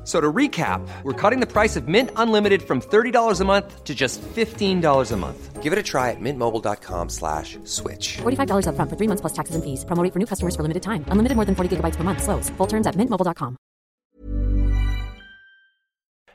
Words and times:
F- 0.00 0.06
So 0.06 0.20
to 0.20 0.32
recap, 0.32 0.80
we're 1.04 1.12
cutting 1.12 1.40
the 1.40 1.46
price 1.46 1.76
of 1.76 1.86
Mint 1.86 2.10
Unlimited 2.16 2.62
from 2.62 2.80
$30 2.80 3.40
a 3.40 3.44
month 3.44 3.84
to 3.84 3.94
just 3.94 4.20
$15 4.22 5.12
a 5.12 5.16
month. 5.16 5.62
Give 5.62 5.72
it 5.74 5.78
a 5.78 5.82
try 5.82 6.10
at 6.10 6.16
mintmobile.com 6.20 7.10
slash 7.10 7.58
switch. 7.64 8.16
$45 8.22 8.64
upfront 8.66 8.88
for 8.88 8.96
three 8.96 9.08
months 9.08 9.20
plus 9.20 9.34
taxes 9.34 9.54
and 9.54 9.62
fees. 9.62 9.84
Promo 9.84 10.02
for 10.12 10.18
new 10.18 10.26
customers 10.26 10.56
for 10.56 10.62
limited 10.62 10.82
time. 10.82 11.04
Unlimited 11.12 11.36
more 11.36 11.44
than 11.44 11.54
40 11.54 11.76
gigabytes 11.76 11.96
per 11.96 12.02
month. 12.04 12.22
Slows. 12.22 12.48
Full 12.56 12.66
terms 12.66 12.86
at 12.86 12.96
mintmobile.com. 12.96 13.56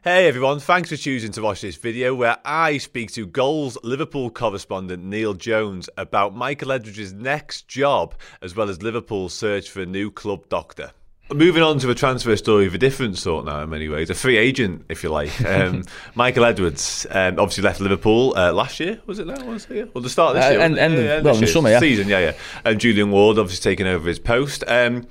Hey 0.04 0.28
everyone, 0.28 0.60
thanks 0.60 0.90
for 0.90 0.98
choosing 0.98 1.32
to 1.32 1.42
watch 1.42 1.62
this 1.62 1.78
video 1.78 2.14
where 2.14 2.38
I 2.46 2.78
speak 2.78 3.12
to 3.14 3.26
Goals 3.26 3.76
Liverpool 3.84 4.30
correspondent 4.30 5.04
Neil 5.04 5.34
Jones 5.34 5.90
about 5.98 6.36
Michael 6.36 6.72
Edwards' 6.72 7.12
next 7.12 7.68
job 7.68 8.14
as 8.40 8.56
well 8.56 8.70
as 8.70 8.84
Liverpool's 8.84 9.34
search 9.34 9.68
for 9.68 9.82
a 9.82 9.86
new 9.88 10.12
club 10.12 10.48
doctor. 10.48 10.92
Moving 11.34 11.64
on 11.64 11.80
to 11.80 11.90
a 11.90 11.96
transfer 11.96 12.36
story 12.36 12.68
of 12.68 12.76
a 12.76 12.78
different 12.78 13.18
sort 13.18 13.46
now, 13.46 13.64
in 13.64 13.70
many 13.72 13.90
ways. 13.90 14.12
A 14.12 14.14
free 14.14 14.38
agent, 14.38 14.86
if 14.90 15.04
you 15.04 15.10
like. 15.10 15.32
Um, 15.46 15.84
Michael 16.14 16.46
Edwards 16.46 17.08
um, 17.10 17.40
obviously 17.40 17.64
left 17.64 17.80
Liverpool 17.82 18.34
uh, 18.38 18.52
last 18.54 18.80
year, 18.80 19.00
was 19.08 19.18
it 19.20 19.26
that? 19.28 19.44
Was 19.46 19.66
it? 19.72 19.94
Well, 19.96 20.04
the 20.04 20.10
start 20.10 20.36
of 20.36 20.42
this 20.42 20.46
Uh, 20.46 20.50
year. 20.52 20.60
wasn't 20.60 20.80
it? 20.80 21.04
Yeah, 21.04 21.22
well, 21.22 21.34
this 21.34 21.42
year. 21.42 21.48
summer, 21.48 21.70
yeah. 21.70 21.80
Season, 21.80 22.08
yeah, 22.08 22.20
yeah. 22.20 22.34
And 22.64 22.80
Julian 22.80 23.10
Ward 23.10 23.40
obviously 23.40 23.72
taking 23.72 23.88
over 23.88 24.08
his 24.08 24.20
post. 24.20 24.64
Um, 24.68 25.08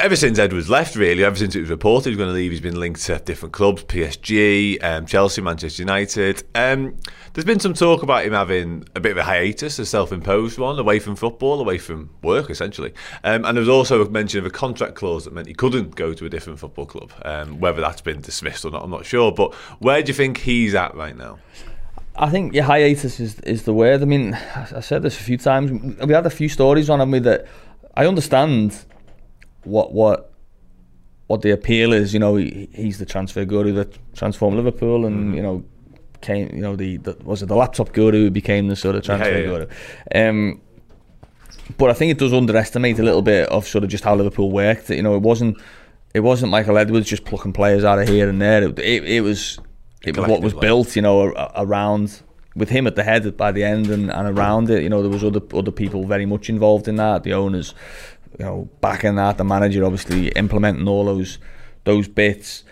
Ever 0.00 0.16
since 0.16 0.38
Edwards 0.38 0.70
left, 0.70 0.96
really, 0.96 1.24
ever 1.24 1.36
since 1.36 1.54
it 1.54 1.60
was 1.60 1.68
reported 1.68 2.08
he 2.08 2.10
was 2.12 2.16
going 2.16 2.30
to 2.30 2.34
leave, 2.34 2.52
he's 2.52 2.60
been 2.60 2.80
linked 2.80 3.02
to 3.02 3.18
different 3.18 3.52
clubs, 3.52 3.84
PSG, 3.84 4.82
um, 4.82 5.04
Chelsea, 5.04 5.42
Manchester 5.42 5.82
United. 5.82 6.42
Um, 6.54 6.96
there's 7.34 7.44
been 7.44 7.60
some 7.60 7.74
talk 7.74 8.02
about 8.02 8.24
him 8.24 8.32
having 8.32 8.86
a 8.94 9.00
bit 9.00 9.12
of 9.12 9.18
a 9.18 9.24
hiatus, 9.24 9.78
a 9.78 9.84
self-imposed 9.84 10.58
one, 10.58 10.78
away 10.78 11.00
from 11.00 11.16
football, 11.16 11.60
away 11.60 11.76
from 11.76 12.08
work, 12.22 12.48
essentially. 12.48 12.94
Um, 13.24 13.44
and 13.44 13.56
there 13.56 13.60
was 13.60 13.68
also 13.68 14.00
a 14.02 14.08
mention 14.08 14.38
of 14.38 14.46
a 14.46 14.50
contract 14.50 14.94
clause 14.94 15.24
that 15.24 15.34
meant 15.34 15.48
he 15.48 15.54
couldn't 15.54 15.96
go 15.96 16.14
to 16.14 16.24
a 16.24 16.30
different 16.30 16.58
football 16.58 16.86
club. 16.86 17.12
Um, 17.22 17.60
whether 17.60 17.82
that's 17.82 18.00
been 18.00 18.22
dismissed 18.22 18.64
or 18.64 18.70
not, 18.70 18.84
I'm 18.84 18.90
not 18.90 19.04
sure. 19.04 19.32
But 19.32 19.52
where 19.80 20.02
do 20.02 20.08
you 20.08 20.14
think 20.14 20.38
he's 20.38 20.74
at 20.74 20.94
right 20.94 21.16
now? 21.16 21.40
I 22.16 22.30
think 22.30 22.54
your 22.54 22.64
hiatus 22.64 23.20
is 23.20 23.40
is 23.40 23.64
the 23.64 23.74
word. 23.74 24.00
I 24.00 24.06
mean, 24.06 24.32
I 24.54 24.80
said 24.80 25.02
this 25.02 25.18
a 25.18 25.22
few 25.22 25.36
times. 25.36 25.98
We 25.98 26.14
had 26.14 26.24
a 26.24 26.30
few 26.30 26.48
stories 26.48 26.88
on 26.88 27.02
him 27.02 27.22
that. 27.24 27.46
I 27.96 28.06
understand 28.06 28.84
what 29.64 29.92
what 29.92 30.32
what 31.26 31.42
the 31.42 31.50
appeal 31.50 31.92
is. 31.92 32.12
You 32.12 32.20
know, 32.20 32.36
he, 32.36 32.68
he's 32.72 32.98
the 32.98 33.06
transfer 33.06 33.44
guru 33.44 33.72
that 33.72 33.98
transformed 34.14 34.56
Liverpool, 34.56 35.06
and 35.06 35.34
you 35.34 35.42
know, 35.42 35.64
came. 36.20 36.54
You 36.54 36.62
know, 36.62 36.76
the, 36.76 36.98
the 36.98 37.16
was 37.24 37.42
it 37.42 37.46
the 37.46 37.56
laptop 37.56 37.92
guru 37.92 38.24
who 38.24 38.30
became 38.30 38.68
the 38.68 38.76
sort 38.76 38.96
of 38.96 39.04
transfer 39.04 39.30
Yeah, 39.30 39.36
yeah, 39.38 39.44
yeah. 39.44 39.50
guru. 39.50 39.66
Um, 40.14 40.60
but 41.78 41.90
I 41.90 41.94
think 41.94 42.12
it 42.12 42.18
does 42.18 42.32
underestimate 42.32 42.98
a 42.98 43.02
little 43.02 43.22
bit 43.22 43.48
of 43.48 43.66
sort 43.66 43.84
of 43.84 43.90
just 43.90 44.04
how 44.04 44.14
Liverpool 44.14 44.50
worked. 44.50 44.90
You 44.90 45.02
know, 45.02 45.14
it 45.14 45.22
wasn't 45.22 45.58
it 46.12 46.20
wasn't 46.20 46.50
Michael 46.50 46.78
Edwards 46.78 47.08
just 47.08 47.24
plucking 47.24 47.52
players 47.52 47.84
out 47.84 47.98
of 47.98 48.08
here 48.08 48.28
and 48.28 48.40
there. 48.40 48.62
It, 48.62 48.78
it, 48.78 49.04
it 49.04 49.20
was 49.22 49.58
it 50.04 50.16
was 50.16 50.28
what 50.28 50.42
was 50.42 50.54
built, 50.54 50.94
you 50.96 51.02
know, 51.02 51.32
around 51.56 52.22
with 52.54 52.68
him 52.68 52.86
at 52.86 52.94
the 52.94 53.02
head 53.02 53.36
by 53.36 53.50
the 53.50 53.64
end 53.64 53.88
and, 53.88 54.10
and 54.10 54.28
around 54.28 54.70
it. 54.70 54.82
You 54.82 54.88
know, 54.88 55.02
there 55.02 55.10
was 55.10 55.24
other 55.24 55.40
other 55.52 55.72
people 55.72 56.06
very 56.06 56.26
much 56.26 56.48
involved 56.48 56.86
in 56.86 56.96
that. 56.96 57.24
The 57.24 57.32
owners, 57.32 57.74
you 58.38 58.44
know, 58.44 58.68
backing 58.80 59.16
that. 59.16 59.38
The 59.38 59.44
manager 59.44 59.84
obviously 59.84 60.28
implementing 60.28 60.88
all 60.88 61.04
those 61.04 61.38
those 61.84 62.08
bits. 62.08 62.64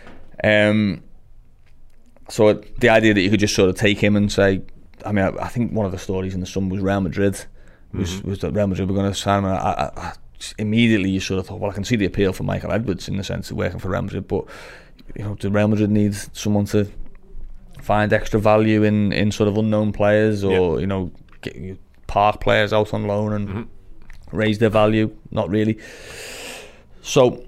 Um, 0.43 1.03
so 2.29 2.49
it, 2.49 2.81
the 2.81 2.89
idea 2.89 3.15
that 3.15 3.21
you 3.21 3.31
could 3.31 3.41
just 3.41 3.55
sort 3.55 3.69
of 3.69 3.77
take 3.77 3.99
him 3.99 4.17
and 4.17 4.31
say, 4.31 4.63
I 5.05 5.13
mean, 5.13 5.25
I, 5.25 5.45
I 5.45 5.49
think 5.49 5.73
one 5.73 5.87
of 5.87 5.93
the 5.93 5.99
stories 5.99 6.35
in 6.35 6.41
the 6.41 6.47
Sun 6.47 6.69
was 6.69 6.81
Real 6.81 7.01
Madrid 7.01 7.45
was 7.93 8.23
was 8.23 8.39
that 8.41 8.53
Real 8.53 8.67
Madrid 8.67 8.89
were 8.89 8.95
going 8.95 9.11
to 9.11 9.19
sign 9.19 9.45
him. 9.45 9.51
I, 9.51 9.57
I, 9.57 9.91
I, 9.97 10.13
immediately 10.59 11.11
you 11.11 11.21
sort 11.21 11.39
of 11.39 11.47
thought, 11.47 11.61
well, 11.61 11.71
I 11.71 11.75
can 11.75 11.85
see 11.85 11.97
the 11.97 12.07
appeal 12.07 12.33
for 12.33 12.43
Michael 12.43 12.73
Edwards 12.73 13.09
in 13.09 13.17
the 13.17 13.25
sense 13.25 13.51
of 13.51 13.57
working 13.57 13.79
for 13.79 13.91
Real 13.91 14.03
Madrid, 14.03 14.27
but 14.27 14.47
you 15.15 15.25
know, 15.25 15.35
do 15.35 15.51
Real 15.51 15.69
Madrid 15.69 15.91
need 15.91 16.15
someone 16.15 16.65
to 16.67 16.91
find 17.81 18.13
extra 18.13 18.41
value 18.41 18.83
in, 18.83 19.13
in 19.13 19.33
sort 19.33 19.49
of 19.49 19.57
unknown 19.57 19.93
players 19.93 20.45
or 20.45 20.81
you 20.81 20.87
know 20.87 21.11
get 21.41 21.79
park 22.07 22.41
players 22.41 22.73
out 22.73 22.95
on 22.95 23.07
loan 23.07 23.33
and 23.33 23.69
raise 24.33 24.59
their 24.59 24.71
value? 24.71 25.15
Not 25.31 25.49
really. 25.49 25.79
So 27.03 27.45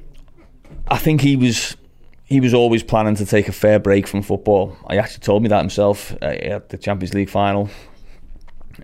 I 0.88 0.98
think 0.98 1.20
he 1.20 1.36
was 1.36 1.76
he 2.24 2.40
was 2.40 2.54
always 2.54 2.82
planning 2.82 3.14
to 3.16 3.26
take 3.26 3.48
a 3.48 3.52
fair 3.52 3.78
break 3.78 4.06
from 4.06 4.22
football. 4.22 4.76
He 4.90 4.98
actually 4.98 5.20
told 5.20 5.42
me 5.42 5.48
that 5.48 5.60
himself 5.60 6.12
uh, 6.22 6.26
at 6.26 6.70
the 6.70 6.78
Champions 6.78 7.14
League 7.14 7.30
final. 7.30 7.68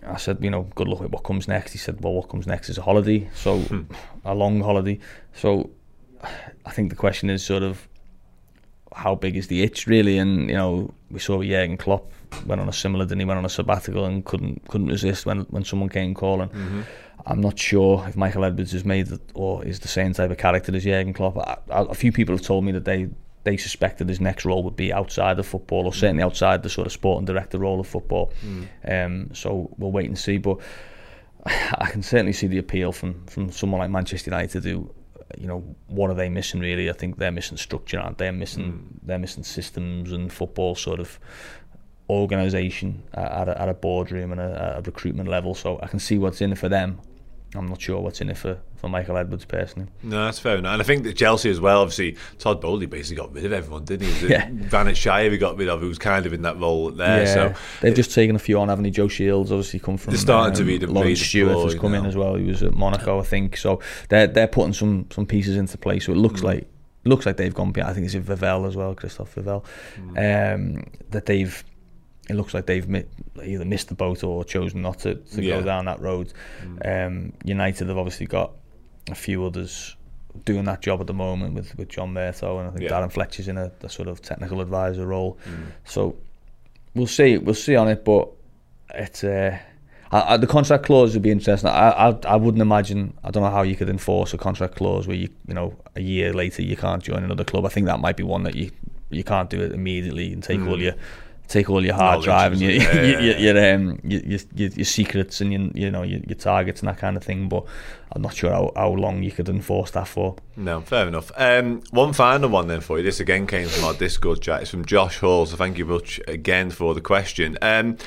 I 0.07 0.17
said, 0.17 0.37
you 0.41 0.49
know, 0.49 0.63
good 0.75 0.87
luck 0.87 1.01
with 1.01 1.11
what 1.11 1.23
comes 1.23 1.47
next. 1.47 1.73
He 1.73 1.77
said, 1.77 2.01
well, 2.01 2.13
what 2.13 2.29
comes 2.29 2.47
next 2.47 2.69
is 2.69 2.77
a 2.77 2.81
holiday, 2.81 3.29
so 3.33 3.61
a 4.23 4.33
long 4.33 4.61
holiday. 4.61 4.99
So 5.33 5.69
I 6.65 6.71
think 6.71 6.91
the 6.91 6.95
question 6.95 7.29
is 7.29 7.43
sort 7.43 7.63
of 7.63 7.87
how 8.93 9.15
big 9.15 9.35
is 9.35 9.47
the 9.47 9.63
itch 9.63 9.87
really? 9.87 10.17
And 10.17 10.49
you 10.49 10.55
know, 10.55 10.93
we 11.09 11.19
saw 11.19 11.41
Jurgen 11.41 11.77
Klopp 11.77 12.11
went 12.45 12.61
on 12.61 12.69
a 12.69 12.73
similar, 12.73 13.05
then 13.05 13.19
he 13.19 13.25
went 13.25 13.37
on 13.37 13.45
a 13.45 13.49
sabbatical 13.49 14.05
and 14.05 14.23
couldn't 14.23 14.65
couldn't 14.67 14.87
resist 14.87 15.25
when 15.25 15.41
when 15.49 15.65
someone 15.65 15.89
came 15.89 16.13
calling. 16.13 16.49
I'm 17.25 17.41
not 17.41 17.57
sure 17.57 18.05
if 18.07 18.15
Michael 18.15 18.45
Edwards 18.45 18.73
is 18.73 18.85
made 18.85 19.07
or 19.33 19.63
is 19.63 19.79
the 19.79 19.87
same 19.87 20.13
type 20.13 20.31
of 20.31 20.37
character 20.37 20.75
as 20.75 20.83
Jurgen 20.83 21.13
Klopp. 21.13 21.37
I, 21.37 21.57
I, 21.71 21.81
a 21.83 21.93
few 21.93 22.11
people 22.11 22.35
have 22.35 22.43
told 22.43 22.63
me 22.63 22.71
that 22.73 22.85
they 22.85 23.09
they 23.43 23.57
suspected 23.57 24.07
his 24.07 24.21
next 24.21 24.45
role 24.45 24.63
would 24.63 24.75
be 24.75 24.93
outside 24.93 25.39
of 25.39 25.47
football 25.47 25.85
or 25.85 25.93
certainly 25.93 26.21
outside 26.21 26.61
the 26.61 26.69
sort 26.69 26.85
of 26.85 26.93
sporting 26.93 27.25
director 27.25 27.57
role 27.57 27.79
of 27.79 27.87
football. 27.87 28.31
Mm. 28.45 28.67
Um, 29.05 29.29
so 29.33 29.73
we'll 29.77 29.91
wait 29.91 30.05
and 30.05 30.17
see. 30.17 30.37
But 30.37 30.59
I 31.45 31.89
can 31.89 32.03
certainly 32.03 32.33
see 32.33 32.47
the 32.47 32.59
appeal 32.59 32.91
from 32.91 33.25
from 33.25 33.51
someone 33.51 33.79
like 33.79 33.89
Manchester 33.89 34.29
United 34.29 34.63
who 34.63 34.93
you 35.37 35.47
know 35.47 35.63
what 35.87 36.09
are 36.09 36.13
they 36.13 36.29
missing 36.29 36.59
really 36.59 36.89
I 36.89 36.93
think 36.93 37.17
they're 37.17 37.31
missing 37.31 37.57
structure 37.57 37.99
aren't 37.99 38.17
they 38.17 38.25
they're 38.25 38.33
missing 38.33 38.73
mm. 38.73 38.99
they're 39.03 39.17
missing 39.17 39.43
systems 39.43 40.11
and 40.11 40.31
football 40.31 40.75
sort 40.75 40.99
of 40.99 41.19
organisation 42.09 43.03
at 43.13 43.47
a, 43.47 43.61
at 43.61 43.69
a 43.69 43.73
boardroom 43.73 44.33
and 44.33 44.41
a, 44.41 44.77
a 44.77 44.81
recruitment 44.81 45.29
level 45.29 45.55
so 45.55 45.79
I 45.81 45.87
can 45.87 45.99
see 45.99 46.17
what's 46.17 46.41
in 46.41 46.51
it 46.51 46.57
for 46.57 46.67
them 46.67 46.99
I'm 47.53 47.67
not 47.67 47.81
sure 47.81 47.99
what's 47.99 48.21
in 48.21 48.29
it 48.29 48.37
for, 48.37 48.57
for 48.77 48.87
Michael 48.89 49.17
Edwards 49.17 49.43
personally 49.43 49.89
No, 50.03 50.23
that's 50.25 50.39
fair 50.39 50.57
enough. 50.57 50.71
And 50.73 50.81
I 50.81 50.85
think 50.85 51.03
that 51.03 51.17
Chelsea 51.17 51.49
as 51.49 51.59
well, 51.59 51.81
obviously, 51.81 52.15
Todd 52.39 52.61
Boehly 52.61 52.85
basically 52.85 53.17
got 53.17 53.33
rid 53.33 53.43
of 53.45 53.51
everyone, 53.51 53.83
didn't 53.83 54.07
he? 54.07 54.27
Yeah. 54.27 54.93
Shire 54.93 55.29
he 55.29 55.37
got 55.37 55.57
rid 55.57 55.67
of, 55.67 55.81
who 55.81 55.87
was 55.87 55.99
kind 55.99 56.25
of 56.25 56.31
in 56.33 56.43
that 56.43 56.57
role 56.59 56.91
there. 56.91 57.27
So 57.27 57.53
they've 57.81 57.95
just 57.95 58.13
taken 58.13 58.35
a 58.35 58.39
few 58.39 58.59
on 58.59 58.69
haven't 58.69 58.83
they 58.83 58.89
Joe 58.89 59.07
Shields 59.09 59.51
obviously 59.51 59.79
come 59.79 59.97
from 59.97 60.11
um, 60.11 60.15
They're 60.15 60.21
starting 60.21 60.55
to 60.55 60.63
be 60.63 60.77
the 60.77 60.87
Laurence 60.87 61.21
Stewart 61.21 61.57
has 61.71 61.75
come 61.79 61.93
in 61.93 62.05
as 62.05 62.15
well 62.15 62.35
he 62.35 62.45
was 62.45 62.63
at 62.63 62.73
Monaco 62.73 63.19
I 63.19 63.23
think 63.23 63.57
so 63.57 63.79
they're, 64.09 64.27
they're 64.27 64.47
putting 64.47 64.73
some 64.73 65.07
some 65.11 65.25
pieces 65.25 65.57
into 65.57 65.77
place 65.77 66.05
so 66.05 66.13
it 66.13 66.15
Mm. 66.15 66.21
looks 66.21 66.43
like 66.43 66.67
looks 67.03 67.25
like 67.25 67.37
they've 67.37 67.53
gone 67.53 67.73
I 67.85 67.93
think 67.93 68.05
it's 68.05 68.15
Vivell 68.15 68.67
as 68.67 68.75
well 68.75 68.93
Christophe 68.95 69.35
Vivell 69.35 69.63
Mm. 69.99 70.55
um, 70.77 70.83
that 71.09 71.25
they've 71.25 71.63
it 72.29 72.35
looks 72.35 72.53
like 72.53 72.65
they've 72.65 72.87
mi- 72.87 73.05
either 73.43 73.65
missed 73.65 73.87
the 73.89 73.95
boat 73.95 74.23
or 74.23 74.43
chosen 74.43 74.81
not 74.81 74.99
to, 74.99 75.15
to 75.15 75.41
Yeah. 75.43 75.59
go 75.59 75.65
down 75.65 75.85
that 75.85 75.99
road 75.99 76.31
um, 76.85 77.33
United 77.43 77.87
have 77.87 77.97
obviously 77.97 78.25
got 78.27 78.51
a 79.09 79.15
few 79.15 79.43
others 79.45 79.95
doing 80.45 80.63
that 80.65 80.81
job 80.81 81.01
at 81.01 81.07
the 81.07 81.13
moment 81.13 81.55
with, 81.55 81.77
with 81.77 81.89
John 81.89 82.13
Murtough 82.13 82.59
and 82.59 82.67
I 82.69 82.71
think 82.71 82.83
Yeah. 82.83 82.91
Darren 82.91 83.11
Fletcher's 83.11 83.47
in 83.47 83.57
a, 83.57 83.71
a 83.81 83.89
sort 83.89 84.07
of 84.07 84.21
technical 84.21 84.61
advisor 84.61 85.05
role 85.05 85.37
so 85.85 86.15
we'll 86.93 87.07
see. 87.07 87.37
We'll 87.37 87.55
see 87.55 87.75
on 87.75 87.87
it, 87.87 88.03
but 88.05 88.29
it's 88.93 89.23
uh, 89.23 89.57
I, 90.11 90.33
I, 90.33 90.37
the 90.37 90.47
contract 90.47 90.85
clause 90.85 91.13
would 91.13 91.23
be 91.23 91.31
interesting. 91.31 91.69
I, 91.69 92.09
I 92.09 92.17
I 92.27 92.35
wouldn't 92.35 92.61
imagine. 92.61 93.13
I 93.23 93.31
don't 93.31 93.43
know 93.43 93.49
how 93.49 93.61
you 93.61 93.77
could 93.77 93.87
enforce 93.89 94.33
a 94.33 94.37
contract 94.37 94.75
clause 94.75 95.07
where 95.07 95.15
you 95.15 95.29
you 95.47 95.53
know 95.53 95.73
a 95.95 96.01
year 96.01 96.33
later 96.33 96.61
you 96.61 96.75
can't 96.75 97.01
join 97.01 97.23
another 97.23 97.45
club. 97.45 97.65
I 97.65 97.69
think 97.69 97.85
that 97.87 98.01
might 98.01 98.17
be 98.17 98.23
one 98.23 98.43
that 98.43 98.55
you 98.55 98.71
you 99.09 99.23
can't 99.23 99.49
do 99.49 99.61
it 99.61 99.71
immediately 99.71 100.33
and 100.33 100.43
take 100.43 100.59
all 100.67 100.81
your 100.81 100.95
take 101.51 101.69
all 101.69 101.83
your 101.83 101.95
hard 101.95 102.13
Knowledge 102.13 102.25
drive 102.25 102.51
and 102.53 102.61
your. 102.61 102.71
Yeah, 102.71 102.93
your, 103.01 103.19
yeah, 103.21 103.37
your, 103.37 103.75
um, 103.75 103.99
your, 104.03 104.21
your, 104.55 104.69
your 104.69 104.85
secrets 104.85 105.41
and 105.41 105.51
your, 105.51 105.61
you 105.73 105.91
know 105.91 106.03
your, 106.03 106.19
your 106.27 106.37
targets 106.37 106.81
and 106.81 106.89
that 106.89 106.97
kind 106.97 107.17
of 107.17 107.23
thing. 107.23 107.49
But 107.49 107.65
I'm 108.13 108.21
not 108.21 108.33
sure 108.33 108.51
how, 108.51 108.71
how 108.75 108.89
long 108.89 109.23
you 109.23 109.31
could 109.31 109.49
enforce 109.49 109.91
that 109.91 110.07
for. 110.07 110.35
No, 110.55 110.81
fair 110.81 111.07
enough. 111.07 111.31
Um, 111.35 111.81
one 111.91 112.13
final 112.13 112.49
one 112.49 112.67
then 112.67 112.81
for 112.81 112.97
you. 112.97 113.03
This 113.03 113.19
again 113.19 113.47
came 113.47 113.67
from 113.67 113.83
our 113.83 113.93
Discord 113.93 114.41
chat. 114.41 114.61
It's 114.61 114.71
from 114.71 114.85
Josh 114.85 115.19
Hall. 115.19 115.45
So 115.45 115.57
thank 115.57 115.77
you 115.77 115.85
much 115.85 116.19
again 116.27 116.71
for 116.71 116.93
the 116.93 117.01
question. 117.01 117.57
Um, 117.61 117.97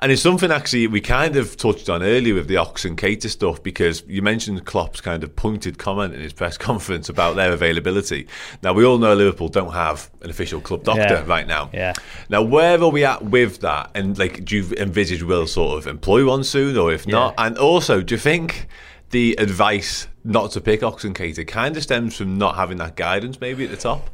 and 0.00 0.12
it's 0.12 0.22
something 0.22 0.50
actually 0.50 0.86
we 0.86 1.00
kind 1.00 1.36
of 1.36 1.56
touched 1.56 1.88
on 1.88 2.02
earlier 2.02 2.34
with 2.34 2.48
the 2.48 2.56
Ox 2.56 2.84
and 2.84 2.96
Keita 2.98 3.28
stuff 3.28 3.62
because 3.62 4.02
you 4.06 4.22
mentioned 4.22 4.64
Klopp's 4.64 5.00
kind 5.00 5.24
of 5.24 5.34
pointed 5.36 5.78
comment 5.78 6.14
in 6.14 6.20
his 6.20 6.32
press 6.32 6.56
conference 6.68 7.08
about 7.08 7.36
their 7.36 7.52
availability. 7.52 8.26
Now 8.62 8.72
we 8.72 8.84
all 8.84 8.98
know 8.98 9.14
Liverpool 9.14 9.48
don't 9.48 9.72
have 9.72 10.10
an 10.22 10.30
official 10.30 10.60
club 10.60 10.84
doctor 10.84 11.02
Yeah. 11.02 11.24
right 11.26 11.46
now. 11.46 11.70
Yeah. 11.72 11.92
Now 12.28 12.42
where 12.42 12.80
are 12.80 12.88
we 12.90 13.04
at 13.04 13.24
with 13.24 13.60
that? 13.60 13.90
And 13.94 14.18
like, 14.18 14.44
do 14.44 14.56
you 14.56 14.74
envisage 14.76 15.22
we'll 15.22 15.46
sort 15.46 15.78
of 15.78 15.86
employ 15.86 16.26
one 16.26 16.44
soon, 16.44 16.76
or 16.76 16.92
if 16.92 17.06
not? 17.06 17.34
And 17.38 17.56
also, 17.58 18.02
do 18.02 18.14
you 18.14 18.18
think 18.18 18.68
the 19.10 19.34
advice 19.38 20.08
not 20.24 20.50
to 20.50 20.60
pick 20.60 20.82
Ox 20.82 21.04
and 21.04 21.14
Keita 21.14 21.46
kind 21.46 21.76
of 21.76 21.82
stems 21.82 22.16
from 22.16 22.36
not 22.38 22.56
having 22.56 22.78
that 22.78 22.96
guidance 22.96 23.40
maybe 23.40 23.64
at 23.64 23.70
the 23.70 23.76
top? 23.76 24.10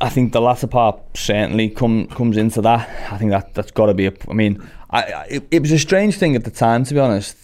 I 0.00 0.08
think 0.08 0.32
the 0.32 0.40
latter 0.40 0.66
part 0.66 1.00
certainly 1.14 1.68
come 1.68 2.06
comes 2.06 2.36
into 2.36 2.60
that. 2.62 3.12
I 3.12 3.18
think 3.18 3.30
that 3.30 3.54
that's 3.54 3.70
got 3.70 3.86
to 3.86 3.94
be 3.94 4.06
a. 4.06 4.12
I 4.28 4.32
mean, 4.32 4.68
I, 4.90 5.02
I 5.02 5.24
it, 5.24 5.48
it 5.50 5.62
was 5.62 5.72
a 5.72 5.78
strange 5.78 6.16
thing 6.16 6.36
at 6.36 6.44
the 6.44 6.50
time 6.50 6.84
to 6.84 6.94
be 6.94 7.00
honest, 7.00 7.36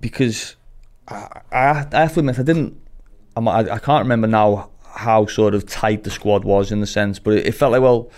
because 0.00 0.56
I 1.08 1.28
I, 1.52 1.86
I 1.92 2.00
have 2.00 2.14
to 2.14 2.20
admit 2.20 2.38
I 2.38 2.42
didn't. 2.42 2.80
I, 3.36 3.70
I 3.70 3.78
can't 3.78 4.04
remember 4.04 4.26
now 4.26 4.70
how 4.94 5.26
sort 5.26 5.54
of 5.54 5.64
tight 5.66 6.04
the 6.04 6.10
squad 6.10 6.44
was 6.44 6.72
in 6.72 6.80
the 6.80 6.86
sense, 6.86 7.18
but 7.18 7.34
it, 7.34 7.46
it 7.46 7.52
felt 7.52 7.72
like 7.72 7.82
well, 7.82 8.10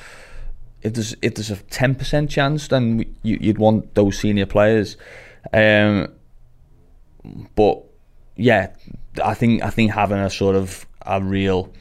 if 0.83 0.95
there's 0.95 1.15
if 1.23 1.35
there's 1.35 1.51
a 1.51 1.57
ten 1.57 1.95
percent 1.95 2.31
chance, 2.31 2.69
then 2.69 3.05
you, 3.23 3.39
you'd 3.41 3.59
want 3.59 3.95
those 3.95 4.19
senior 4.19 4.47
players. 4.47 4.97
Um, 5.53 6.13
but 7.55 7.85
yeah, 8.37 8.73
I 9.23 9.35
think 9.35 9.63
I 9.63 9.71
think 9.71 9.93
having 9.93 10.19
a 10.19 10.31
sort 10.31 10.57
of 10.57 10.87
a 11.03 11.23
real 11.23 11.73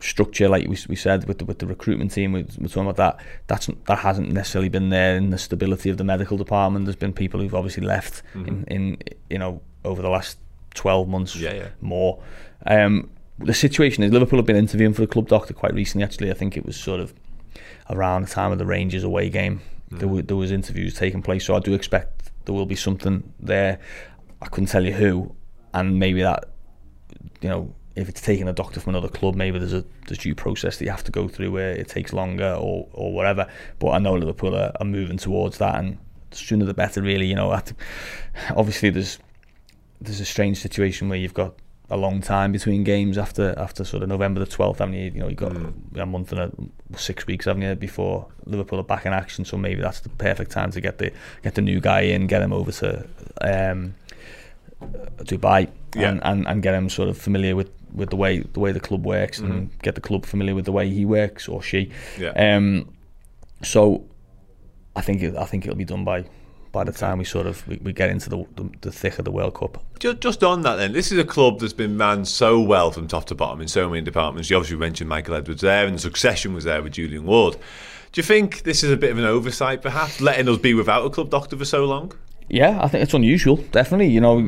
structure, 0.00 0.48
like 0.48 0.68
we, 0.68 0.76
we 0.88 0.96
said 0.96 1.26
with 1.26 1.38
the, 1.38 1.44
with 1.44 1.58
the 1.58 1.66
recruitment 1.66 2.12
team, 2.12 2.32
we, 2.32 2.42
we're 2.58 2.68
talking 2.68 2.88
about 2.88 2.96
that. 2.96 3.24
That's 3.46 3.68
that 3.86 3.98
hasn't 3.98 4.30
necessarily 4.30 4.68
been 4.68 4.90
there 4.90 5.16
in 5.16 5.30
the 5.30 5.38
stability 5.38 5.90
of 5.90 5.96
the 5.96 6.04
medical 6.04 6.36
department. 6.36 6.84
There's 6.84 6.96
been 6.96 7.12
people 7.12 7.40
who've 7.40 7.54
obviously 7.54 7.84
left 7.84 8.22
in, 8.34 8.64
in 8.68 8.98
you 9.30 9.38
know 9.38 9.62
over 9.84 10.02
the 10.02 10.10
last 10.10 10.38
twelve 10.74 11.08
months, 11.08 11.34
Yeah, 11.36 11.54
yeah. 11.54 11.68
more. 11.80 12.22
Um, 12.66 13.10
the 13.38 13.54
situation 13.54 14.02
is 14.02 14.12
Liverpool 14.12 14.38
have 14.38 14.46
been 14.46 14.56
interviewing 14.56 14.94
for 14.94 15.02
the 15.02 15.06
club 15.06 15.28
doctor 15.28 15.54
quite 15.54 15.74
recently. 15.74 16.04
Actually, 16.04 16.30
I 16.30 16.34
think 16.34 16.56
it 16.56 16.64
was 16.64 16.76
sort 16.76 17.00
of 17.00 17.12
around 17.90 18.22
the 18.22 18.30
time 18.30 18.52
of 18.52 18.58
the 18.58 18.66
Rangers 18.66 19.04
away 19.04 19.28
game. 19.30 19.60
There, 19.90 20.08
were, 20.08 20.22
there 20.22 20.36
was 20.36 20.50
interviews 20.50 20.94
taking 20.94 21.22
place, 21.22 21.44
so 21.44 21.54
I 21.54 21.60
do 21.60 21.72
expect 21.72 22.30
there 22.44 22.54
will 22.54 22.66
be 22.66 22.74
something 22.74 23.32
there. 23.38 23.78
I 24.42 24.46
couldn't 24.46 24.66
tell 24.68 24.84
you 24.84 24.92
who, 24.92 25.34
and 25.72 25.98
maybe 25.98 26.22
that, 26.22 26.48
you 27.40 27.48
know, 27.48 27.74
if 27.96 28.08
it's 28.08 28.20
taking 28.20 28.46
a 28.46 28.52
doctor 28.52 28.78
from 28.78 28.94
another 28.94 29.08
club, 29.08 29.34
maybe 29.34 29.58
there's 29.58 29.72
a 29.72 29.84
there's 30.06 30.18
due 30.18 30.34
process 30.34 30.76
that 30.78 30.84
you 30.84 30.90
have 30.90 31.04
to 31.04 31.12
go 31.12 31.26
through 31.28 31.50
where 31.50 31.70
it 31.72 31.88
takes 31.88 32.12
longer 32.12 32.52
or 32.54 32.86
or 32.92 33.12
whatever. 33.12 33.48
But 33.78 33.90
I 33.90 33.98
know 33.98 34.14
Liverpool 34.14 34.54
are, 34.54 34.72
are 34.78 34.86
moving 34.86 35.16
towards 35.16 35.58
that, 35.58 35.76
and 35.76 35.98
the 36.30 36.36
sooner 36.36 36.64
the 36.66 36.74
better. 36.74 37.02
Really, 37.02 37.26
you 37.26 37.34
know, 37.34 37.50
obviously 38.56 38.90
there's 38.90 39.18
there's 40.00 40.20
a 40.20 40.26
strange 40.26 40.58
situation 40.58 41.08
where 41.08 41.18
you've 41.18 41.34
got 41.34 41.54
a 41.88 41.96
long 41.96 42.20
time 42.20 42.50
between 42.52 42.84
games 42.84 43.16
after 43.16 43.54
after 43.56 43.84
sort 43.84 44.02
of 44.02 44.08
November 44.08 44.40
the 44.40 44.46
12th 44.46 44.78
haven't 44.78 44.94
you 44.94 45.04
you 45.04 45.20
know 45.20 45.28
you've 45.28 45.38
got 45.38 45.54
a 45.96 46.04
month 46.04 46.32
and 46.32 46.40
a, 46.40 46.98
six 46.98 47.28
weeks 47.28 47.44
haven't 47.44 47.62
you 47.62 47.72
before 47.76 48.26
Liverpool 48.44 48.80
are 48.80 48.82
back 48.82 49.06
in 49.06 49.12
action 49.12 49.44
so 49.44 49.56
maybe 49.56 49.80
that's 49.80 50.00
the 50.00 50.08
perfect 50.08 50.50
time 50.50 50.72
to 50.72 50.80
get 50.80 50.98
the 50.98 51.12
get 51.44 51.54
the 51.54 51.62
new 51.62 51.78
guy 51.78 52.00
in 52.00 52.26
get 52.26 52.42
him 52.42 52.52
over 52.52 52.72
to 52.72 53.06
um, 53.40 53.94
Dubai 54.80 55.68
Yeah. 55.94 56.10
and, 56.10 56.20
and, 56.24 56.46
and 56.48 56.62
get 56.62 56.74
him 56.74 56.88
sort 56.90 57.08
of 57.08 57.16
familiar 57.16 57.56
with, 57.56 57.70
with 57.96 58.10
the 58.10 58.16
way 58.16 58.38
the 58.40 58.60
way 58.60 58.70
the 58.72 58.80
club 58.80 59.04
works 59.04 59.38
and 59.38 59.70
get 59.82 59.94
the 59.94 60.00
club 60.00 60.24
familiar 60.26 60.54
with 60.54 60.64
the 60.66 60.72
way 60.72 60.88
he 60.88 61.04
works 61.04 61.48
or 61.48 61.62
she 61.62 61.90
Yeah. 62.18 62.30
um, 62.56 62.92
so 63.62 64.04
I 64.94 65.00
think 65.00 65.22
it, 65.22 65.36
I 65.36 65.44
think 65.46 65.64
it'll 65.64 65.76
be 65.76 65.84
done 65.84 66.04
by 66.04 66.24
by 66.72 66.84
the 66.84 66.92
time 66.92 67.16
we 67.18 67.24
sort 67.24 67.46
of 67.46 67.66
we, 67.66 67.76
we 67.82 67.92
get 67.92 68.10
into 68.10 68.28
the, 68.28 68.44
the 68.56 68.70
the 68.82 68.92
thick 68.92 69.18
of 69.18 69.24
the 69.24 69.30
World 69.30 69.54
Cup. 69.54 69.82
Just, 69.98 70.20
just 70.20 70.44
on 70.44 70.60
that, 70.62 70.76
then, 70.76 70.92
this 70.92 71.10
is 71.10 71.18
a 71.18 71.24
club 71.24 71.58
that's 71.60 71.72
been 71.72 71.96
manned 71.96 72.28
so 72.28 72.60
well 72.60 72.90
from 72.90 73.08
top 73.08 73.24
to 73.26 73.34
bottom 73.34 73.62
in 73.62 73.68
so 73.68 73.88
many 73.88 74.02
departments. 74.02 74.50
You 74.50 74.56
obviously 74.56 74.76
mentioned 74.76 75.08
Michael 75.08 75.34
Edwards 75.36 75.62
there, 75.62 75.86
and 75.86 75.94
the 75.94 75.98
succession 75.98 76.52
was 76.52 76.64
there 76.64 76.82
with 76.82 76.92
Julian 76.92 77.24
Ward. 77.24 77.54
Do 78.12 78.18
you 78.18 78.22
think 78.22 78.62
this 78.64 78.84
is 78.84 78.90
a 78.92 78.96
bit 78.96 79.10
of 79.10 79.16
an 79.18 79.24
oversight, 79.24 79.80
perhaps, 79.80 80.20
letting 80.20 80.48
us 80.50 80.58
be 80.58 80.74
without 80.74 81.04
a 81.06 81.08
club 81.10 81.30
doctor 81.30 81.56
for 81.56 81.64
so 81.64 81.86
long? 81.86 82.12
Yeah, 82.50 82.78
I 82.82 82.88
think 82.88 83.02
it's 83.04 83.14
unusual. 83.14 83.56
Definitely, 83.72 84.08
you 84.08 84.20
know, 84.20 84.40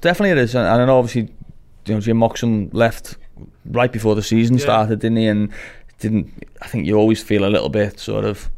definitely 0.00 0.30
it 0.30 0.38
is. 0.38 0.54
And 0.56 0.66
I 0.66 0.84
know 0.84 0.98
obviously, 0.98 1.32
you 1.86 1.94
know, 1.94 2.00
Jim 2.00 2.16
Moxon 2.16 2.70
left 2.72 3.16
right 3.64 3.92
before 3.92 4.14
the 4.14 4.22
season 4.22 4.56
Yeah. 4.56 4.62
started, 4.64 5.00
didn't 5.00 5.18
he? 5.18 5.26
And 5.26 5.50
didn't 5.98 6.32
I 6.62 6.66
think 6.68 6.86
you 6.86 6.96
always 6.96 7.22
feel 7.22 7.44
a 7.44 7.50
little 7.50 7.68
bit 7.68 7.98
sort 8.00 8.24
of 8.24 8.50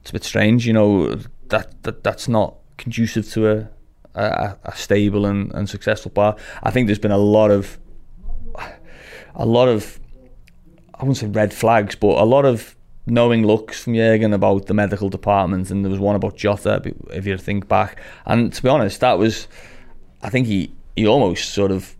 it's 0.00 0.10
a 0.10 0.12
bit 0.14 0.24
strange, 0.24 0.66
you 0.66 0.72
know, 0.72 1.14
that, 1.48 1.82
that 1.84 2.02
that's 2.02 2.28
not 2.28 2.56
conducive 2.76 3.28
to 3.32 3.50
a 3.50 3.68
a, 4.14 4.56
a 4.64 4.74
stable 4.76 5.24
and, 5.24 5.52
and 5.54 5.68
successful 5.70 6.10
bar. 6.10 6.36
I 6.62 6.70
think 6.70 6.86
there's 6.86 6.98
been 6.98 7.12
a 7.12 7.18
lot 7.18 7.50
of 7.50 7.78
a 9.34 9.46
lot 9.46 9.68
of 9.68 9.98
I 10.94 11.04
wouldn't 11.04 11.16
say 11.16 11.26
red 11.26 11.52
flags, 11.54 11.94
but 11.94 12.18
a 12.20 12.24
lot 12.24 12.44
of 12.44 12.76
knowing 13.06 13.44
looks 13.46 13.82
from 13.82 13.94
Jurgen 13.94 14.32
about 14.32 14.66
the 14.66 14.74
medical 14.74 15.08
department, 15.08 15.70
and 15.70 15.84
there 15.84 15.90
was 15.90 15.98
one 15.98 16.14
about 16.14 16.36
Jota, 16.36 16.80
if 17.10 17.26
you 17.26 17.36
think 17.36 17.66
back. 17.68 17.98
And 18.26 18.52
to 18.52 18.62
be 18.62 18.68
honest, 18.68 19.00
that 19.00 19.18
was, 19.18 19.48
I 20.22 20.30
think 20.30 20.46
he 20.46 20.72
he 20.94 21.06
almost 21.06 21.50
sort 21.54 21.72
of 21.72 21.96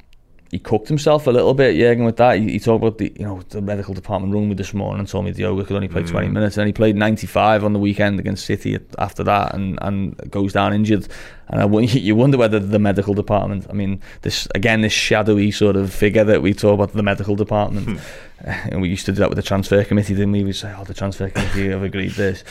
he 0.53 0.59
cooked 0.59 0.87
himself 0.87 1.27
a 1.27 1.31
little 1.31 1.55
bit, 1.55 1.77
Jurgen, 1.77 2.05
with 2.05 2.19
that. 2.19 2.39
He, 2.39 2.51
he 2.51 2.61
talked 2.61 2.85
about 2.85 2.99
the 2.99 3.11
you 3.19 3.25
know 3.25 3.41
the 3.49 3.63
medical 3.63 3.95
department 3.95 4.35
rung 4.35 4.51
me 4.51 4.55
this 4.55 4.75
morning 4.75 5.01
and 5.01 5.09
told 5.09 5.25
me 5.25 5.33
Diogo 5.33 5.65
could 5.65 5.75
only 5.75 5.89
play 5.89 6.03
20 6.03 6.29
minutes, 6.29 6.59
and 6.59 6.67
he 6.67 6.75
played 6.75 6.95
95 6.95 7.65
on 7.65 7.73
the 7.73 7.79
weekend 7.79 8.21
against 8.21 8.45
City 8.45 8.79
after 8.99 9.25
that, 9.25 9.55
and 9.55 9.79
and 9.81 10.15
goes 10.31 10.53
down 10.53 10.75
injured. 10.75 11.09
And 11.49 11.63
I, 11.63 11.81
you 11.81 12.15
wonder 12.15 12.37
whether 12.37 12.59
the 12.59 12.79
medical 12.79 13.15
department, 13.15 13.67
I 13.71 13.73
mean, 13.73 14.03
this 14.21 14.47
again, 14.55 14.83
this 14.83 14.93
shadowy 14.93 15.51
sort 15.53 15.75
of 15.75 15.91
figure 15.91 16.25
that 16.25 16.43
we 16.43 16.53
talk 16.53 16.75
about 16.75 16.93
the 16.93 17.03
medical 17.03 17.35
department, 17.35 17.99
and 18.41 18.83
we 18.83 18.91
used 18.91 19.07
to 19.07 19.13
do 19.13 19.21
that 19.21 19.31
with 19.31 19.37
the 19.37 19.43
transfer 19.43 19.83
committee, 19.85 20.15
didn't 20.15 20.33
we? 20.33 20.45
We 20.45 20.53
say, 20.53 20.75
oh, 20.79 20.85
the 20.85 20.93
transfer 20.93 21.31
committee 21.31 21.71
have 21.71 21.83
agreed 21.83 22.13
this. 22.13 22.45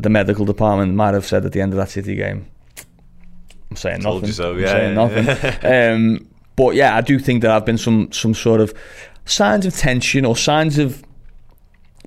The 0.00 0.10
medical 0.10 0.44
department 0.44 0.94
might 0.94 1.14
have 1.14 1.24
said 1.24 1.46
at 1.46 1.52
the 1.52 1.60
end 1.60 1.72
of 1.72 1.76
that 1.76 1.90
City 1.90 2.16
game, 2.16 2.50
I'm 3.70 3.76
saying 3.76 4.00
Told 4.00 4.22
nothing. 4.22 4.26
you 4.26 4.32
so, 4.32 4.54
I'm 4.54 4.66
saying 4.66 4.96
yeah. 4.96 5.24
nothing. 5.24 6.16
um, 6.24 6.31
but 6.56 6.74
yeah, 6.74 6.96
I 6.96 7.00
do 7.00 7.18
think 7.18 7.42
there 7.42 7.50
have 7.50 7.64
been 7.64 7.78
some 7.78 8.10
some 8.12 8.34
sort 8.34 8.60
of 8.60 8.74
signs 9.24 9.66
of 9.66 9.74
tension 9.76 10.24
or 10.24 10.36
signs 10.36 10.78
of 10.78 11.02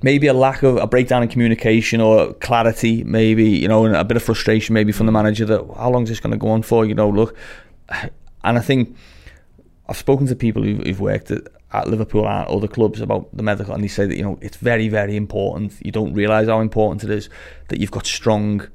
maybe 0.01 0.27
a 0.27 0.33
lack 0.33 0.61
of 0.63 0.77
a 0.77 0.87
breakdown 0.87 1.23
in 1.23 1.29
communication 1.29 2.01
or 2.01 2.33
clarity, 2.35 3.03
maybe 3.03 3.45
you 3.45 3.67
know, 3.67 3.85
and 3.85 3.95
a 3.95 4.03
bit 4.03 4.17
of 4.17 4.23
frustration 4.23 4.73
maybe 4.73 4.91
from 4.91 5.05
the 5.05 5.11
manager 5.11 5.45
that 5.45 5.65
how 5.77 5.89
long 5.89 6.03
is 6.03 6.09
this 6.09 6.19
going 6.19 6.31
to 6.31 6.37
go 6.37 6.49
on 6.49 6.61
for? 6.61 6.85
You 6.85 6.93
know, 6.93 7.09
look, 7.09 7.35
and 7.89 8.57
I 8.57 8.61
think 8.61 8.95
I've 9.87 9.97
spoken 9.97 10.27
to 10.27 10.35
people 10.35 10.63
who've, 10.63 10.79
who've 10.79 10.99
worked 10.99 11.31
at, 11.31 11.43
at 11.71 11.87
Liverpool 11.87 12.27
and 12.27 12.47
other 12.47 12.67
clubs 12.67 13.01
about 13.01 13.35
the 13.35 13.43
medical, 13.43 13.73
and 13.73 13.83
they 13.83 13.87
say 13.87 14.05
that 14.05 14.15
you 14.15 14.23
know 14.23 14.37
it's 14.41 14.57
very 14.57 14.89
very 14.89 15.15
important. 15.15 15.73
You 15.83 15.91
don't 15.91 16.13
realise 16.13 16.47
how 16.47 16.59
important 16.59 17.03
it 17.03 17.09
is 17.09 17.29
that 17.69 17.79
you've 17.79 17.91
got 17.91 18.05
strong 18.05 18.67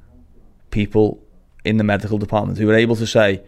people 0.70 1.22
in 1.64 1.76
the 1.76 1.84
medical 1.84 2.16
department 2.16 2.58
who 2.58 2.70
are 2.70 2.74
able 2.74 2.96
to 2.96 3.06
say 3.06 3.42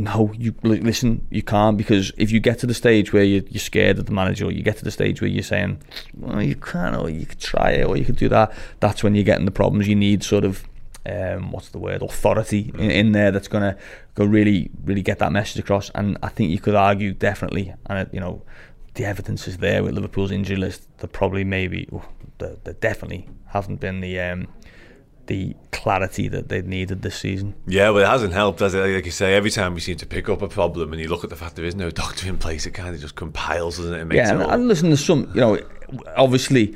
no, 0.00 0.32
you 0.32 0.54
listen, 0.62 1.26
you 1.30 1.42
can't 1.42 1.76
because 1.76 2.10
if 2.16 2.30
you 2.30 2.40
get 2.40 2.58
to 2.60 2.66
the 2.66 2.74
stage 2.74 3.12
where 3.12 3.22
you, 3.22 3.46
you're 3.50 3.60
scared 3.60 3.98
of 3.98 4.06
the 4.06 4.12
manager, 4.12 4.46
or 4.46 4.50
you 4.50 4.62
get 4.62 4.78
to 4.78 4.84
the 4.84 4.90
stage 4.90 5.20
where 5.20 5.28
you're 5.28 5.42
saying, 5.42 5.82
well, 6.16 6.42
you 6.42 6.56
can't, 6.56 6.96
or 6.96 7.10
you 7.10 7.26
could 7.26 7.40
try 7.40 7.72
it, 7.72 7.84
or 7.86 7.96
you 7.96 8.04
could 8.04 8.16
do 8.16 8.28
that. 8.28 8.52
That's 8.80 9.02
when 9.04 9.14
you're 9.14 9.24
getting 9.24 9.44
the 9.44 9.50
problems. 9.50 9.88
You 9.88 9.96
need 9.96 10.24
sort 10.24 10.44
of, 10.44 10.64
um, 11.04 11.52
what's 11.52 11.68
the 11.68 11.78
word, 11.78 12.02
authority 12.02 12.72
in, 12.78 12.90
in 12.90 13.12
there 13.12 13.30
that's 13.30 13.48
gonna 13.48 13.76
go 14.14 14.24
really, 14.24 14.70
really 14.84 15.02
get 15.02 15.18
that 15.18 15.32
message 15.32 15.58
across. 15.58 15.90
And 15.90 16.16
I 16.22 16.28
think 16.28 16.50
you 16.50 16.60
could 16.60 16.74
argue 16.74 17.12
definitely, 17.12 17.74
and 17.86 17.98
it, 17.98 18.08
you 18.14 18.20
know, 18.20 18.42
the 18.94 19.04
evidence 19.04 19.46
is 19.46 19.58
there 19.58 19.82
with 19.82 19.94
Liverpool's 19.94 20.30
injury 20.30 20.56
list. 20.56 20.88
There 20.98 21.08
probably 21.08 21.44
maybe, 21.44 21.88
oh, 21.92 22.04
there, 22.38 22.56
there 22.64 22.74
definitely 22.74 23.28
haven't 23.48 23.80
been 23.80 24.00
the. 24.00 24.18
Um, 24.18 24.48
the 25.30 25.54
clarity 25.70 26.26
that 26.26 26.48
they 26.48 26.60
needed 26.60 27.02
this 27.02 27.14
season. 27.14 27.54
Yeah, 27.64 27.90
well, 27.90 28.02
it 28.02 28.08
hasn't 28.08 28.32
helped, 28.32 28.58
has 28.58 28.74
it? 28.74 28.80
Like 28.80 29.04
you 29.04 29.12
say, 29.12 29.36
every 29.36 29.50
time 29.50 29.74
we 29.74 29.80
seem 29.80 29.96
to 29.98 30.06
pick 30.06 30.28
up 30.28 30.42
a 30.42 30.48
problem 30.48 30.92
and 30.92 31.00
you 31.00 31.08
look 31.08 31.22
at 31.22 31.30
the 31.30 31.36
fact 31.36 31.54
there 31.54 31.64
is 31.64 31.76
no 31.76 31.88
doctor 31.88 32.28
in 32.28 32.36
place, 32.36 32.66
it 32.66 32.72
kind 32.72 32.92
of 32.92 33.00
just 33.00 33.14
compiles, 33.14 33.76
doesn't 33.76 33.94
it? 33.94 34.00
It 34.00 34.04
makes 34.06 34.16
yeah, 34.16 34.32
and, 34.32 34.42
and 34.42 34.68
listen, 34.68 34.88
there's 34.88 35.04
some, 35.04 35.30
you 35.32 35.40
know, 35.40 35.58
obviously, 36.16 36.74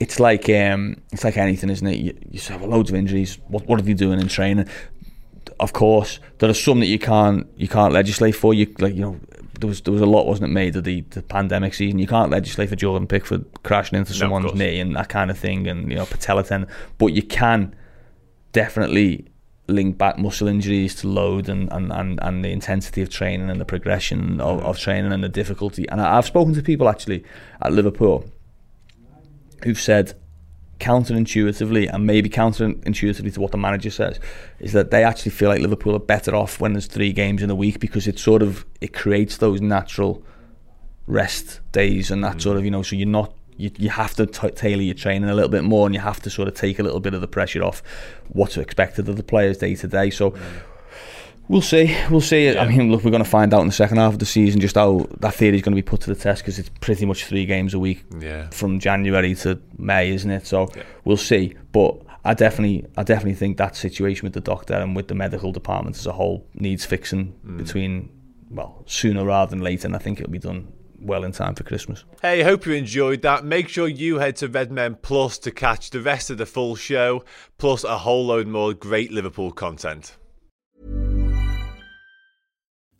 it's 0.00 0.18
like 0.18 0.48
um, 0.48 1.00
it's 1.12 1.22
like 1.22 1.36
anything, 1.36 1.70
isn't 1.70 1.86
it? 1.86 1.98
You, 1.98 2.18
you 2.28 2.40
have 2.48 2.62
loads 2.62 2.90
of 2.90 2.96
injuries. 2.96 3.38
What 3.46 3.66
what 3.68 3.78
are 3.78 3.82
they 3.82 3.94
doing 3.94 4.20
in 4.20 4.26
training? 4.26 4.68
Of 5.60 5.72
course, 5.72 6.18
there 6.38 6.50
are 6.50 6.54
some 6.54 6.80
that 6.80 6.86
you 6.86 6.98
can't 6.98 7.46
you 7.56 7.68
can't 7.68 7.92
legislate 7.92 8.34
for. 8.34 8.52
You 8.52 8.74
like 8.80 8.94
you 8.94 9.02
know. 9.02 9.20
There 9.60 9.68
was 9.68 9.80
there 9.82 9.92
was 9.92 10.02
a 10.02 10.06
lot 10.06 10.26
wasn't 10.26 10.50
it 10.50 10.52
made 10.52 10.76
of 10.76 10.84
the, 10.84 11.02
the 11.10 11.22
pandemic 11.22 11.74
season. 11.74 11.98
You 11.98 12.06
can't 12.06 12.30
legislate 12.30 12.68
for 12.68 12.76
Jordan 12.76 13.06
Pickford 13.06 13.44
crashing 13.62 13.98
into 13.98 14.12
someone's 14.12 14.46
course. 14.46 14.58
knee 14.58 14.80
and 14.80 14.96
that 14.96 15.08
kind 15.08 15.30
of 15.30 15.38
thing, 15.38 15.66
and 15.66 15.88
you 15.90 15.96
know 15.96 16.06
patella 16.06 16.42
tendon. 16.42 16.68
But 16.98 17.08
you 17.08 17.22
can 17.22 17.74
definitely 18.52 19.26
link 19.70 19.96
back 19.96 20.18
muscle 20.18 20.48
injuries 20.48 20.94
to 20.96 21.08
load 21.08 21.48
and, 21.48 21.72
and, 21.72 21.92
and, 21.92 22.18
and 22.22 22.44
the 22.44 22.50
intensity 22.50 23.02
of 23.02 23.08
training 23.08 23.48
and 23.50 23.60
the 23.60 23.64
progression 23.64 24.40
of, 24.40 24.60
mm. 24.60 24.64
of 24.64 24.78
training 24.78 25.12
and 25.12 25.22
the 25.22 25.28
difficulty. 25.28 25.88
And 25.88 26.00
I, 26.00 26.18
I've 26.18 26.26
spoken 26.26 26.54
to 26.54 26.62
people 26.62 26.88
actually 26.88 27.24
at 27.62 27.72
Liverpool 27.72 28.24
who've 29.62 29.80
said 29.80 30.14
counterintuitively 30.80 31.92
and 31.92 32.06
maybe 32.06 32.28
counterintuitively 32.28 33.32
to 33.32 33.40
what 33.40 33.52
the 33.52 33.58
manager 33.58 33.90
says 33.90 34.18
is 34.58 34.72
that 34.72 34.90
they 34.90 35.04
actually 35.04 35.30
feel 35.30 35.48
like 35.48 35.60
Liverpool 35.60 35.94
are 35.94 36.00
better 36.00 36.34
off 36.34 36.60
when 36.60 36.72
there's 36.72 36.86
three 36.86 37.12
games 37.12 37.42
in 37.42 37.50
a 37.50 37.54
week 37.54 37.78
because 37.78 38.08
it 38.08 38.18
sort 38.18 38.42
of 38.42 38.64
it 38.80 38.92
creates 38.92 39.36
those 39.36 39.60
natural 39.60 40.22
rest 41.06 41.60
days 41.72 42.10
and 42.10 42.24
that 42.24 42.36
mm. 42.36 42.42
sort 42.42 42.56
of 42.56 42.64
you 42.64 42.70
know 42.70 42.82
so 42.82 42.96
you're 42.96 43.06
not 43.06 43.32
you, 43.56 43.70
you 43.76 43.90
have 43.90 44.14
to 44.14 44.26
t- 44.26 44.50
tailor 44.50 44.82
your 44.82 44.94
training 44.94 45.28
a 45.28 45.34
little 45.34 45.50
bit 45.50 45.64
more 45.64 45.86
and 45.86 45.94
you 45.94 46.00
have 46.00 46.20
to 46.20 46.30
sort 46.30 46.48
of 46.48 46.54
take 46.54 46.78
a 46.78 46.82
little 46.82 47.00
bit 47.00 47.14
of 47.14 47.20
the 47.20 47.28
pressure 47.28 47.62
off 47.62 47.82
what's 48.28 48.56
expected 48.56 49.08
of 49.08 49.16
the 49.16 49.22
players 49.22 49.58
day 49.58 49.74
to 49.74 49.86
day 49.86 50.08
so 50.08 50.30
mm. 50.30 50.40
We'll 51.50 51.62
see. 51.62 51.96
We'll 52.08 52.20
see. 52.20 52.46
Yeah. 52.46 52.62
I 52.62 52.68
mean, 52.68 52.92
look, 52.92 53.02
we're 53.02 53.10
going 53.10 53.24
to 53.24 53.28
find 53.28 53.52
out 53.52 53.62
in 53.62 53.66
the 53.66 53.72
second 53.72 53.96
half 53.96 54.12
of 54.12 54.20
the 54.20 54.24
season 54.24 54.60
just 54.60 54.76
how 54.76 55.08
that 55.18 55.34
theory 55.34 55.56
is 55.56 55.62
going 55.62 55.72
to 55.72 55.82
be 55.82 55.82
put 55.82 56.00
to 56.02 56.14
the 56.14 56.14
test 56.14 56.42
because 56.42 56.60
it's 56.60 56.68
pretty 56.80 57.04
much 57.04 57.24
three 57.24 57.44
games 57.44 57.74
a 57.74 57.78
week 57.80 58.04
yeah. 58.20 58.48
from 58.50 58.78
January 58.78 59.34
to 59.34 59.60
May, 59.76 60.10
isn't 60.10 60.30
it? 60.30 60.46
So 60.46 60.68
yeah. 60.76 60.84
we'll 61.04 61.16
see. 61.16 61.56
But 61.72 62.02
I 62.24 62.34
definitely, 62.34 62.86
I 62.96 63.02
definitely 63.02 63.34
think 63.34 63.56
that 63.56 63.74
situation 63.74 64.26
with 64.26 64.34
the 64.34 64.40
doctor 64.40 64.74
and 64.74 64.94
with 64.94 65.08
the 65.08 65.16
medical 65.16 65.50
department 65.50 65.96
as 65.96 66.06
a 66.06 66.12
whole 66.12 66.46
needs 66.54 66.84
fixing 66.84 67.34
mm. 67.44 67.58
between 67.58 68.10
well 68.48 68.84
sooner 68.86 69.24
rather 69.24 69.50
than 69.50 69.60
later, 69.60 69.88
and 69.88 69.96
I 69.96 69.98
think 69.98 70.20
it'll 70.20 70.30
be 70.30 70.38
done 70.38 70.72
well 71.00 71.24
in 71.24 71.32
time 71.32 71.56
for 71.56 71.64
Christmas. 71.64 72.04
Hey, 72.22 72.44
hope 72.44 72.64
you 72.64 72.74
enjoyed 72.74 73.22
that. 73.22 73.44
Make 73.44 73.68
sure 73.68 73.88
you 73.88 74.20
head 74.20 74.36
to 74.36 74.46
Redmen 74.46 74.98
Plus 75.02 75.36
to 75.38 75.50
catch 75.50 75.90
the 75.90 76.00
rest 76.00 76.30
of 76.30 76.38
the 76.38 76.46
full 76.46 76.76
show, 76.76 77.24
plus 77.58 77.82
a 77.82 77.98
whole 77.98 78.26
load 78.26 78.46
more 78.46 78.72
great 78.72 79.10
Liverpool 79.10 79.50
content. 79.50 80.16